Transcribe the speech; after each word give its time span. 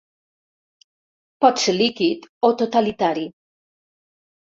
Pot 1.45 1.63
ser 1.65 1.77
líquid 1.77 2.27
o 2.51 2.55
totalitari. 2.65 3.31